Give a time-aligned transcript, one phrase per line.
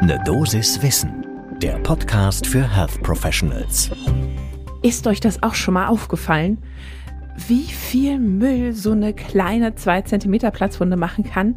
[0.00, 1.26] Ne Dosis Wissen,
[1.60, 3.90] der Podcast für Health Professionals.
[4.80, 6.58] Ist euch das auch schon mal aufgefallen?
[7.48, 11.56] Wie viel Müll so eine kleine 2 cm Platzwunde machen kann?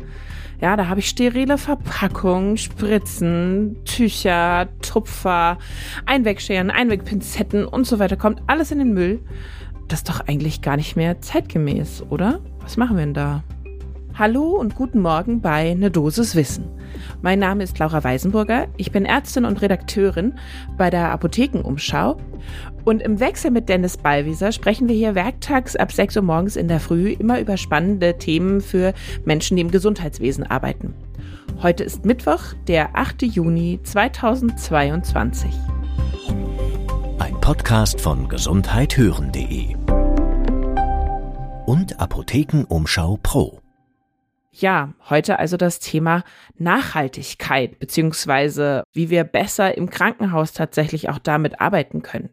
[0.59, 5.59] Ja, da habe ich sterile Verpackungen, Spritzen, Tücher, Tupfer,
[6.07, 8.17] Einwegscheren, Einwegpinzetten und so weiter.
[8.17, 9.19] Kommt alles in den Müll.
[9.87, 12.39] Das ist doch eigentlich gar nicht mehr zeitgemäß, oder?
[12.61, 13.43] Was machen wir denn da?
[14.13, 16.65] Hallo und guten Morgen bei Ne Dosis Wissen.
[17.21, 18.67] Mein Name ist Laura Weisenburger.
[18.75, 20.33] Ich bin Ärztin und Redakteurin
[20.77, 22.17] bei der Apothekenumschau.
[22.83, 26.67] Und im Wechsel mit Dennis Ballwieser sprechen wir hier werktags ab 6 Uhr morgens in
[26.67, 28.93] der Früh immer über spannende Themen für
[29.23, 30.93] Menschen, die im Gesundheitswesen arbeiten.
[31.61, 33.23] Heute ist Mittwoch, der 8.
[33.23, 35.51] Juni 2022.
[37.17, 39.75] Ein Podcast von gesundheithören.de
[41.65, 43.60] und Apothekenumschau Pro.
[44.53, 46.23] Ja, heute also das Thema
[46.57, 52.31] Nachhaltigkeit, beziehungsweise wie wir besser im Krankenhaus tatsächlich auch damit arbeiten können.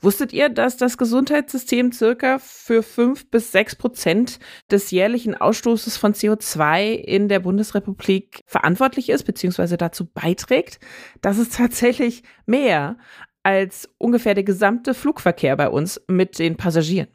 [0.00, 4.38] Wusstet ihr, dass das Gesundheitssystem circa für fünf bis sechs Prozent
[4.70, 10.80] des jährlichen Ausstoßes von CO2 in der Bundesrepublik verantwortlich ist, beziehungsweise dazu beiträgt?
[11.20, 12.96] Das ist tatsächlich mehr
[13.42, 17.08] als ungefähr der gesamte Flugverkehr bei uns mit den Passagieren.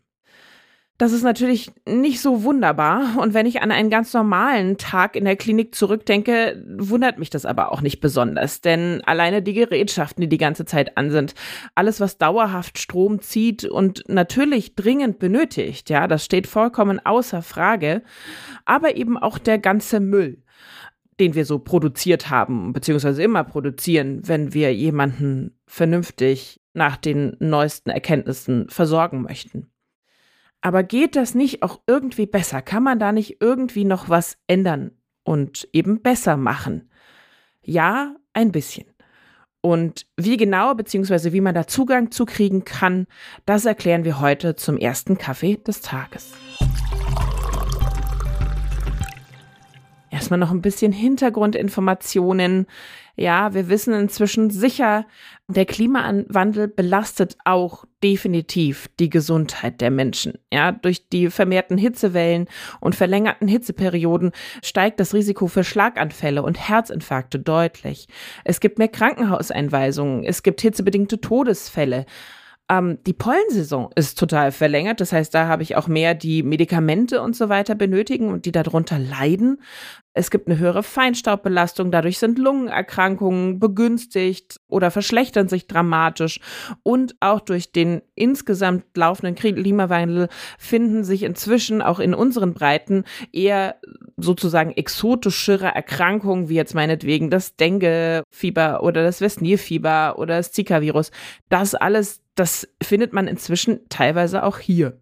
[0.98, 3.18] Das ist natürlich nicht so wunderbar.
[3.20, 7.46] Und wenn ich an einen ganz normalen Tag in der Klinik zurückdenke, wundert mich das
[7.46, 8.62] aber auch nicht besonders.
[8.62, 11.36] Denn alleine die Gerätschaften, die die ganze Zeit an sind,
[11.76, 18.02] alles, was dauerhaft Strom zieht und natürlich dringend benötigt, ja, das steht vollkommen außer Frage.
[18.64, 20.42] Aber eben auch der ganze Müll
[21.20, 27.90] den wir so produziert haben, beziehungsweise immer produzieren, wenn wir jemanden vernünftig nach den neuesten
[27.90, 29.72] Erkenntnissen versorgen möchten.
[30.66, 32.60] Aber geht das nicht auch irgendwie besser?
[32.64, 34.90] Kann man da nicht irgendwie noch was ändern
[35.24, 36.90] und eben besser machen?
[37.62, 38.88] Ja, ein bisschen.
[39.62, 41.34] Und wie genau bzw.
[41.34, 43.06] wie man da Zugang zu kriegen kann,
[43.46, 46.34] das erklären wir heute zum ersten Kaffee des Tages.
[50.26, 52.66] Erstmal noch ein bisschen Hintergrundinformationen.
[53.16, 55.06] Ja, wir wissen inzwischen sicher,
[55.48, 60.40] der Klimawandel belastet auch definitiv die Gesundheit der Menschen.
[60.52, 62.48] Ja, durch die vermehrten Hitzewellen
[62.80, 64.32] und verlängerten Hitzeperioden
[64.64, 68.08] steigt das Risiko für Schlaganfälle und Herzinfarkte deutlich.
[68.46, 72.08] Es gibt mehr Krankenhauseinweisungen, es gibt hitzebedingte Todesfälle.
[72.70, 75.00] Ähm, die Pollensaison ist total verlängert.
[75.00, 78.52] Das heißt, da habe ich auch mehr, die Medikamente und so weiter benötigen und die
[78.52, 79.62] darunter leiden.
[80.18, 86.40] Es gibt eine höhere Feinstaubbelastung, dadurch sind Lungenerkrankungen begünstigt oder verschlechtern sich dramatisch.
[86.84, 93.04] Und auch durch den insgesamt laufenden Klimawandel finden sich inzwischen auch in unseren Breiten
[93.34, 93.76] eher
[94.16, 101.12] sozusagen exotischere Erkrankungen, wie jetzt meinetwegen das Dengue-Fieber oder das Westnil-Fieber oder das Zika-Virus.
[101.50, 104.98] Das alles, das findet man inzwischen teilweise auch hier.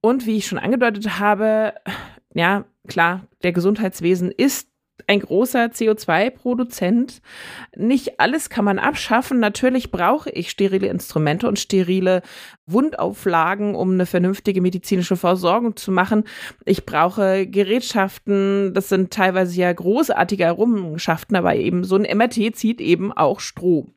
[0.00, 1.74] Und wie ich schon angedeutet habe,
[2.34, 4.70] ja, klar, der Gesundheitswesen ist
[5.06, 7.20] ein großer CO2-Produzent.
[7.76, 9.40] Nicht alles kann man abschaffen.
[9.40, 12.22] Natürlich brauche ich sterile Instrumente und sterile
[12.66, 16.24] Wundauflagen, um eine vernünftige medizinische Versorgung zu machen.
[16.64, 18.72] Ich brauche Gerätschaften.
[18.74, 23.94] Das sind teilweise ja großartige Errungenschaften, aber eben so ein MRT zieht eben auch Strom.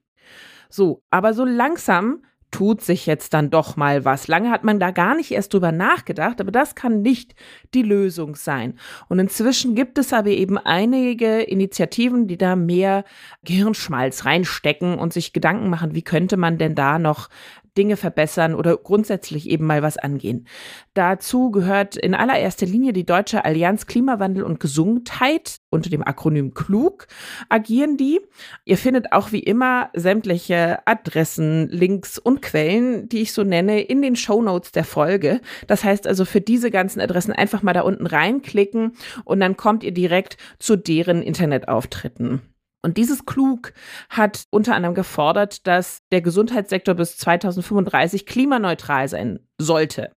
[0.70, 2.24] So, aber so langsam
[2.54, 4.28] tut sich jetzt dann doch mal was.
[4.28, 7.34] Lange hat man da gar nicht erst drüber nachgedacht, aber das kann nicht
[7.74, 8.80] die Lösung sein.
[9.10, 13.04] Und inzwischen gibt es aber eben einige Initiativen, die da mehr
[13.44, 17.30] Gehirnschmalz reinstecken und sich Gedanken machen, wie könnte man denn da noch
[17.78, 20.48] Dinge verbessern oder grundsätzlich eben mal was angehen.
[20.94, 27.08] Dazu gehört in allererster Linie die Deutsche Allianz Klimawandel und Gesundheit unter dem Akronym KLUG
[27.50, 28.22] agieren die.
[28.66, 34.02] Ihr findet auch wie immer sämtliche Adressen, Links und Quellen, die ich so nenne, in
[34.02, 35.42] den Show Notes der Folge.
[35.68, 38.94] Das heißt also für diese ganzen Adressen einfach mal da unten reinklicken
[39.26, 42.42] und dann kommt ihr direkt zu deren Internetauftritten.
[42.84, 43.74] Und dieses Klug
[44.10, 50.12] hat unter anderem gefordert, dass der Gesundheitssektor bis 2035 klimaneutral sein sollte.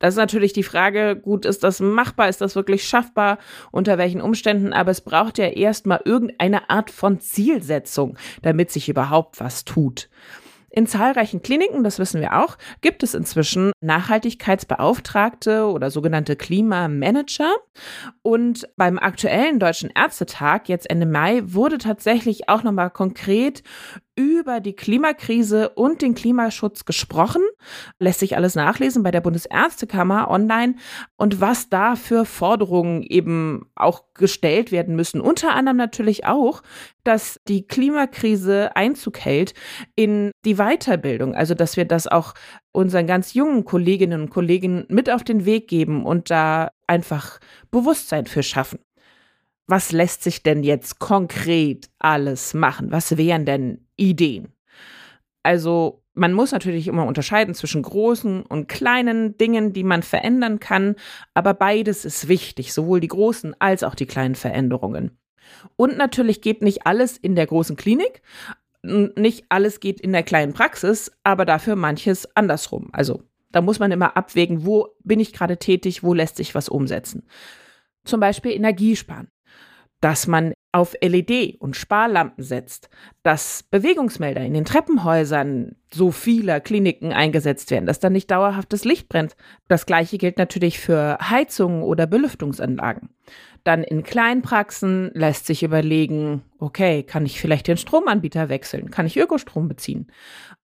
[0.00, 3.38] Das ist natürlich die Frage, gut, ist das machbar, ist das wirklich schaffbar,
[3.70, 9.40] unter welchen Umständen, aber es braucht ja erstmal irgendeine Art von Zielsetzung, damit sich überhaupt
[9.40, 10.08] was tut.
[10.70, 17.52] In zahlreichen Kliniken, das wissen wir auch, gibt es inzwischen Nachhaltigkeitsbeauftragte oder sogenannte Klimamanager.
[18.22, 23.62] Und beim aktuellen Deutschen Ärztetag, jetzt Ende Mai, wurde tatsächlich auch nochmal konkret
[24.20, 27.40] über die Klimakrise und den Klimaschutz gesprochen.
[27.98, 30.74] Lässt sich alles nachlesen bei der Bundesärztekammer online
[31.16, 35.22] und was da für Forderungen eben auch gestellt werden müssen.
[35.22, 36.62] Unter anderem natürlich auch,
[37.02, 39.54] dass die Klimakrise Einzug hält
[39.96, 41.34] in die Weiterbildung.
[41.34, 42.34] Also, dass wir das auch
[42.72, 47.40] unseren ganz jungen Kolleginnen und Kollegen mit auf den Weg geben und da einfach
[47.70, 48.80] Bewusstsein für schaffen
[49.70, 52.90] was lässt sich denn jetzt konkret alles machen?
[52.90, 54.48] Was wären denn Ideen?
[55.42, 60.96] Also man muss natürlich immer unterscheiden zwischen großen und kleinen Dingen, die man verändern kann,
[61.34, 65.18] aber beides ist wichtig, sowohl die großen als auch die kleinen Veränderungen.
[65.76, 68.22] Und natürlich geht nicht alles in der großen Klinik,
[68.82, 72.88] nicht alles geht in der kleinen Praxis, aber dafür manches andersrum.
[72.92, 76.68] Also da muss man immer abwägen, wo bin ich gerade tätig, wo lässt sich was
[76.68, 77.26] umsetzen.
[78.04, 79.30] Zum Beispiel Energiesparen
[80.00, 82.88] dass man auf LED und Sparlampen setzt,
[83.22, 89.08] dass Bewegungsmelder in den Treppenhäusern so vieler Kliniken eingesetzt werden, dass da nicht dauerhaftes Licht
[89.08, 89.36] brennt.
[89.68, 93.10] Das gleiche gilt natürlich für Heizungen oder Belüftungsanlagen.
[93.64, 98.90] Dann in Kleinpraxen lässt sich überlegen, okay, kann ich vielleicht den Stromanbieter wechseln?
[98.90, 100.06] Kann ich Ökostrom beziehen?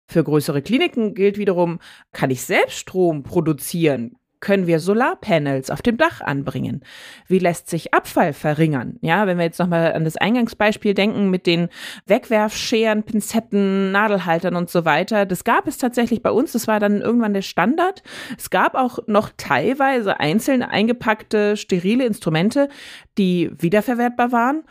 [0.09, 1.81] Für größere Kliniken gilt wiederum,
[2.12, 4.17] kann ich selbst Strom produzieren?
[4.41, 6.83] Können wir Solarpanels auf dem Dach anbringen?
[7.27, 8.99] Wie lässt sich Abfall verringern?
[9.00, 11.69] Ja, wenn wir jetzt nochmal an das Eingangsbeispiel denken mit den
[12.06, 15.27] Wegwerfscheren, Pinzetten, Nadelhaltern und so weiter.
[15.27, 16.53] Das gab es tatsächlich bei uns.
[16.53, 18.03] Das war dann irgendwann der Standard.
[18.37, 22.69] Es gab auch noch teilweise einzeln eingepackte sterile Instrumente,
[23.19, 24.65] die wiederverwertbar waren.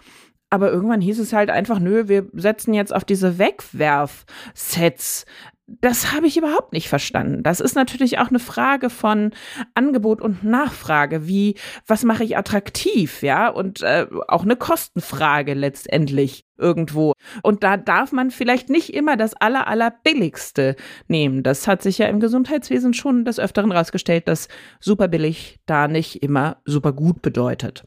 [0.49, 5.25] Aber irgendwann hieß es halt einfach, nö, wir setzen jetzt auf diese Wegwerfsets
[5.67, 7.41] das habe ich überhaupt nicht verstanden.
[7.41, 9.31] Das ist natürlich auch eine Frage von
[9.73, 11.27] Angebot und Nachfrage.
[11.27, 11.55] Wie,
[11.87, 13.49] was mache ich attraktiv, ja?
[13.49, 17.13] Und äh, auch eine Kostenfrage letztendlich irgendwo.
[17.41, 20.75] Und da darf man vielleicht nicht immer das aller, aller billigste
[21.07, 21.41] nehmen.
[21.41, 24.47] Das hat sich ja im Gesundheitswesen schon des Öfteren rausgestellt, dass
[24.79, 27.85] super billig da nicht immer super gut bedeutet.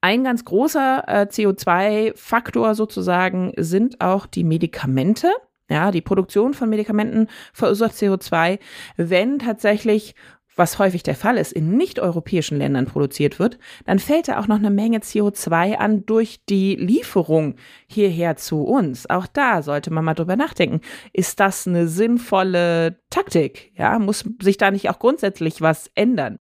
[0.00, 5.28] Ein ganz großer äh, CO2-Faktor sozusagen sind auch die Medikamente.
[5.70, 8.58] Ja, die Produktion von Medikamenten verursacht CO2,
[8.96, 10.14] wenn tatsächlich
[10.58, 14.58] was häufig der Fall ist, in nicht-europäischen Ländern produziert wird, dann fällt da auch noch
[14.58, 17.54] eine Menge CO2 an durch die Lieferung
[17.86, 19.08] hierher zu uns.
[19.08, 20.80] Auch da sollte man mal drüber nachdenken.
[21.12, 23.72] Ist das eine sinnvolle Taktik?
[23.76, 26.38] Ja, muss sich da nicht auch grundsätzlich was ändern?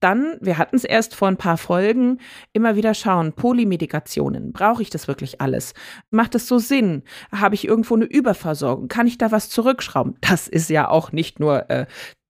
[0.00, 2.18] Dann, wir hatten es erst vor ein paar Folgen,
[2.52, 5.72] immer wieder schauen, Polymedikationen, brauche ich das wirklich alles?
[6.10, 7.04] Macht es so Sinn?
[7.32, 8.88] Habe ich irgendwo eine Überversorgung?
[8.88, 10.16] Kann ich da was zurückschrauben?
[10.20, 11.86] Das ist ja auch nicht nur äh,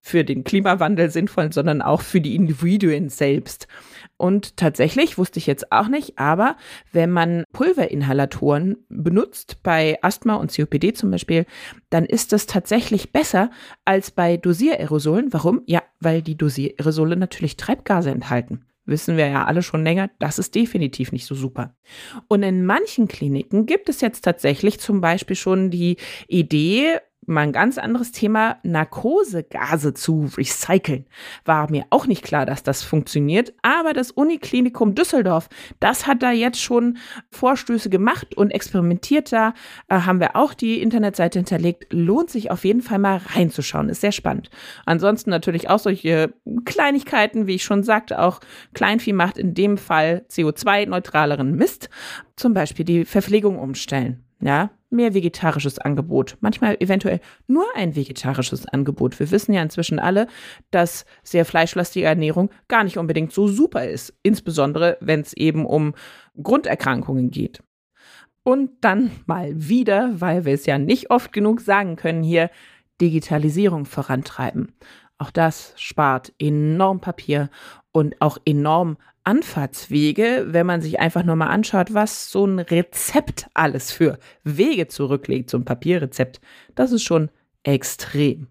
[0.06, 3.68] für den Klimawandel sinnvoll, sondern auch für die Individuen selbst.
[4.18, 6.56] Und tatsächlich wusste ich jetzt auch nicht, aber
[6.92, 11.46] wenn man Pulverinhalatoren benutzt, bei Asthma und COPD zum Beispiel,
[11.88, 13.50] dann ist das tatsächlich besser
[13.86, 15.32] als bei Dosiererosolen.
[15.32, 15.62] Warum?
[15.64, 20.54] Ja, weil die Dosiererosole natürlich Treibgase enthalten wissen wir ja alle schon länger, das ist
[20.54, 21.74] definitiv nicht so super.
[22.28, 25.96] Und in manchen Kliniken gibt es jetzt tatsächlich zum Beispiel schon die
[26.28, 31.06] Idee, mal ein ganz anderes Thema, Narkosegase zu recyceln.
[31.44, 35.48] War mir auch nicht klar, dass das funktioniert, aber das Uniklinikum Düsseldorf,
[35.80, 36.98] das hat da jetzt schon
[37.30, 39.54] Vorstöße gemacht und experimentiert da.
[39.88, 41.92] Äh, haben wir auch die Internetseite hinterlegt.
[41.92, 44.50] Lohnt sich auf jeden Fall mal reinzuschauen, ist sehr spannend.
[44.86, 46.34] Ansonsten natürlich auch solche
[46.64, 48.40] Kleinigkeiten, wie ich schon sagte, auch
[48.74, 51.88] Kleinvieh macht in dem Fall CO2-neutraleren Mist.
[52.36, 54.23] Zum Beispiel die Verpflegung umstellen.
[54.40, 59.18] Ja, mehr vegetarisches Angebot, manchmal eventuell nur ein vegetarisches Angebot.
[59.18, 60.28] Wir wissen ja inzwischen alle,
[60.70, 65.94] dass sehr fleischlastige Ernährung gar nicht unbedingt so super ist, insbesondere wenn es eben um
[66.40, 67.62] Grunderkrankungen geht.
[68.44, 72.50] Und dann mal wieder, weil wir es ja nicht oft genug sagen können hier,
[73.00, 74.74] Digitalisierung vorantreiben.
[75.18, 77.48] Auch das spart enorm Papier
[77.92, 83.48] und auch enorm Anfahrtswege, wenn man sich einfach nur mal anschaut, was so ein Rezept
[83.54, 86.40] alles für Wege zurücklegt, so ein Papierrezept,
[86.74, 87.30] das ist schon
[87.62, 88.48] extrem.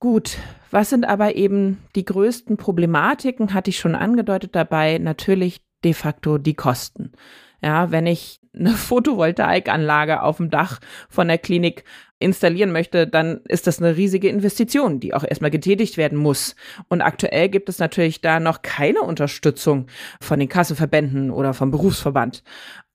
[0.00, 0.38] Gut,
[0.70, 6.38] was sind aber eben die größten Problematiken, hatte ich schon angedeutet dabei, natürlich de facto
[6.38, 7.12] die Kosten.
[7.60, 11.84] Ja, wenn ich eine Photovoltaikanlage auf dem Dach von der Klinik
[12.18, 16.56] installieren möchte, dann ist das eine riesige Investition, die auch erstmal getätigt werden muss.
[16.88, 19.86] Und aktuell gibt es natürlich da noch keine Unterstützung
[20.20, 22.42] von den Kassenverbänden oder vom Berufsverband.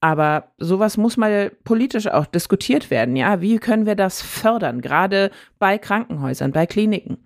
[0.01, 3.15] Aber sowas muss mal politisch auch diskutiert werden.
[3.15, 4.81] Ja, wie können wir das fördern?
[4.81, 7.19] Gerade bei Krankenhäusern, bei Kliniken.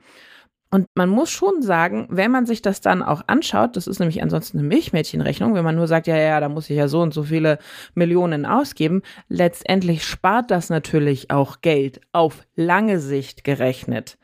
[0.70, 4.22] Und man muss schon sagen, wenn man sich das dann auch anschaut, das ist nämlich
[4.22, 7.14] ansonsten eine Milchmädchenrechnung, wenn man nur sagt, ja, ja, da muss ich ja so und
[7.14, 7.58] so viele
[7.96, 14.18] Millionen ausgeben, letztendlich spart das natürlich auch Geld auf lange Sicht gerechnet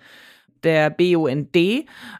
[0.63, 1.55] der BUND,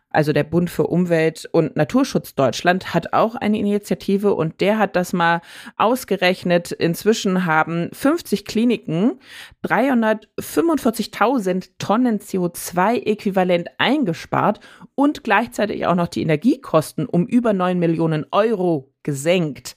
[0.10, 4.96] also der Bund für Umwelt und Naturschutz Deutschland, hat auch eine Initiative und der hat
[4.96, 5.42] das mal
[5.78, 6.72] ausgerechnet.
[6.72, 9.20] Inzwischen haben 50 Kliniken
[9.66, 14.60] 345.000 Tonnen CO2-Äquivalent eingespart
[14.96, 19.76] und gleichzeitig auch noch die Energiekosten um über 9 Millionen Euro gesenkt.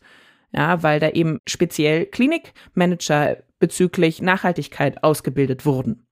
[0.52, 6.05] Ja, weil da eben speziell Klinikmanager bezüglich Nachhaltigkeit ausgebildet wurden.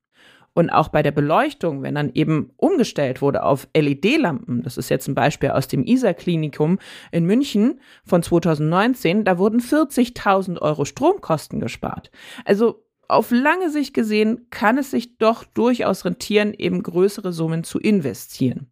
[0.55, 5.09] Und auch bei der Beleuchtung, wenn dann eben umgestellt wurde auf LED-Lampen, das ist jetzt
[5.09, 6.79] ein Beispiel aus dem ISA-Klinikum
[7.11, 12.13] in München von 2019, da wurden 40.000 Euro Stromkosten gespart.
[12.45, 17.81] Also auf lange Sicht gesehen kann es sich doch durchaus rentieren, eben größere Summen zu
[17.81, 18.71] investieren.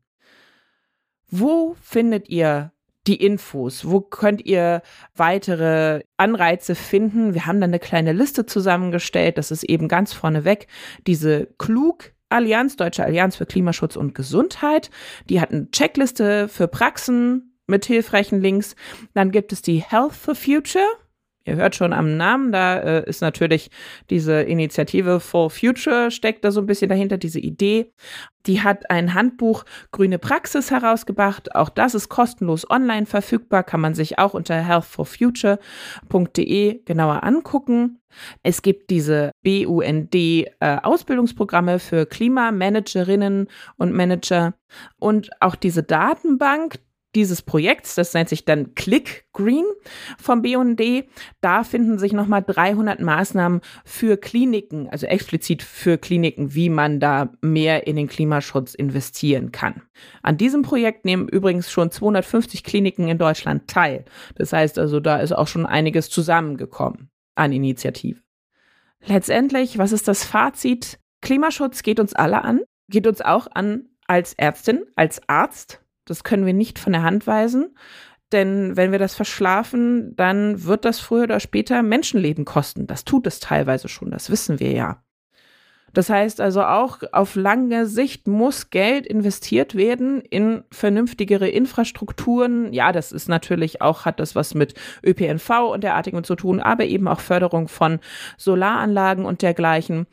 [1.29, 2.73] Wo findet ihr
[3.07, 3.89] die Infos?
[3.89, 4.83] Wo könnt ihr
[5.15, 7.35] weitere Anreize finden?
[7.35, 9.39] Wir haben da eine kleine Liste zusammengestellt.
[9.39, 10.67] Das ist eben ganz vorneweg
[11.07, 14.91] diese Klug Allianz, Deutsche Allianz für Klimaschutz und Gesundheit.
[15.29, 18.75] Die hat eine Checkliste für Praxen mit hilfreichen Links.
[19.15, 20.87] Dann gibt es die Health for Future.
[21.45, 23.71] Ihr hört schon am Namen, da äh, ist natürlich
[24.11, 27.93] diese Initiative For Future steckt da so ein bisschen dahinter, diese Idee.
[28.47, 31.55] Die hat ein Handbuch Grüne Praxis herausgebracht.
[31.55, 37.99] Auch das ist kostenlos online verfügbar, kann man sich auch unter healthforfuture.de genauer angucken.
[38.43, 40.51] Es gibt diese BUND äh,
[41.79, 44.55] für Klimamanagerinnen und Manager
[44.99, 46.79] und auch diese Datenbank,
[47.15, 49.65] dieses Projekts, das nennt sich dann Click Green
[50.19, 50.81] vom BUND.
[51.41, 57.33] Da finden sich nochmal 300 Maßnahmen für Kliniken, also explizit für Kliniken, wie man da
[57.43, 59.83] mehr in den Klimaschutz investieren kann.
[60.23, 64.05] An diesem Projekt nehmen übrigens schon 250 Kliniken in Deutschland teil.
[64.37, 68.21] Das heißt also, da ist auch schon einiges zusammengekommen an Initiative.
[69.05, 70.99] Letztendlich, was ist das Fazit?
[71.21, 76.47] Klimaschutz geht uns alle an, geht uns auch an als Ärztin, als Arzt das können
[76.47, 77.77] wir nicht von der Hand weisen.
[78.33, 82.87] Denn wenn wir das verschlafen, dann wird das früher oder später Menschenleben kosten.
[82.87, 85.03] Das tut es teilweise schon, das wissen wir ja.
[85.93, 92.73] Das heißt also auch auf lange Sicht muss Geld investiert werden in vernünftigere Infrastrukturen.
[92.73, 94.73] Ja, das ist natürlich auch, hat das was mit
[95.05, 98.01] ÖPNV und derartigen zu tun, aber eben auch Förderung von
[98.39, 100.07] Solaranlagen und dergleichen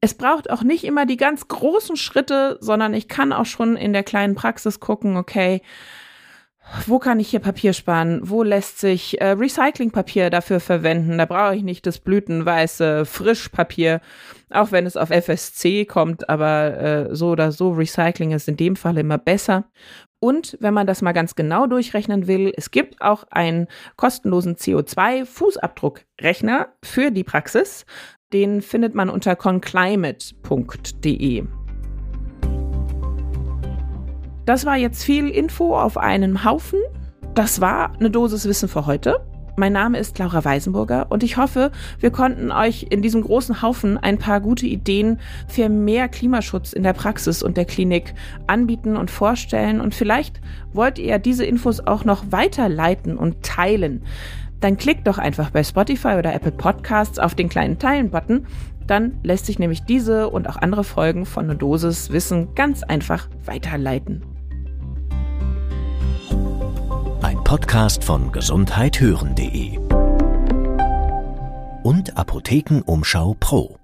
[0.00, 3.92] es braucht auch nicht immer die ganz großen Schritte, sondern ich kann auch schon in
[3.92, 5.62] der kleinen Praxis gucken, okay,
[6.86, 8.20] wo kann ich hier Papier sparen?
[8.24, 11.18] Wo lässt sich äh, Recyclingpapier dafür verwenden?
[11.18, 14.00] Da brauche ich nicht das blütenweiße Frischpapier,
[14.50, 18.74] auch wenn es auf FSC kommt, aber äh, so oder so, Recycling ist in dem
[18.74, 19.66] Fall immer besser.
[20.18, 26.68] Und wenn man das mal ganz genau durchrechnen will, es gibt auch einen kostenlosen CO2-Fußabdruckrechner
[26.82, 27.84] für die Praxis.
[28.32, 31.44] Den findet man unter conclimate.de.
[34.44, 36.80] Das war jetzt viel Info auf einem Haufen.
[37.34, 39.24] Das war eine Dosis Wissen für heute.
[39.58, 43.96] Mein Name ist Laura Weisenburger und ich hoffe, wir konnten euch in diesem großen Haufen
[43.96, 48.12] ein paar gute Ideen für mehr Klimaschutz in der Praxis und der Klinik
[48.48, 49.80] anbieten und vorstellen.
[49.80, 50.40] Und vielleicht
[50.72, 54.02] wollt ihr diese Infos auch noch weiterleiten und teilen
[54.60, 58.46] dann klickt doch einfach bei Spotify oder Apple Podcasts auf den kleinen Teilen-Button.
[58.86, 63.28] Dann lässt sich nämlich diese und auch andere Folgen von einer Dosis Wissen ganz einfach
[63.44, 64.22] weiterleiten.
[67.22, 69.78] Ein Podcast von gesundheithören.de
[71.82, 73.76] und Apothekenumschau Pro.